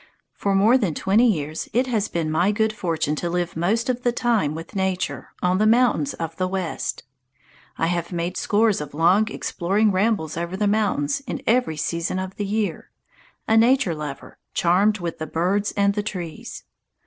For 0.33 0.55
more 0.55 0.79
than 0.79 0.95
twenty 0.95 1.31
years 1.31 1.69
it 1.73 1.85
has 1.85 2.07
been 2.07 2.31
my 2.31 2.51
good 2.51 2.73
fortune 2.73 3.15
to 3.17 3.29
live 3.29 3.55
most 3.55 3.87
of 3.87 4.01
the 4.01 4.11
time 4.11 4.55
with 4.55 4.75
nature, 4.75 5.29
on 5.43 5.59
the 5.59 5.67
mountains 5.67 6.15
of 6.15 6.35
the 6.37 6.47
West. 6.47 7.03
I 7.77 7.85
have 7.85 8.11
made 8.11 8.35
scores 8.35 8.81
of 8.81 8.95
long 8.95 9.27
exploring 9.27 9.91
rambles 9.91 10.37
over 10.37 10.57
the 10.57 10.65
mountains 10.65 11.19
in 11.27 11.43
every 11.45 11.77
season 11.77 12.17
of 12.17 12.37
the 12.37 12.45
year, 12.47 12.89
a 13.47 13.55
nature 13.55 13.93
lover 13.93 14.39
charmed 14.55 14.97
with 14.97 15.19
the 15.19 15.27
birds 15.27 15.71
and 15.73 15.93
the 15.93 16.01
trees. 16.01 16.63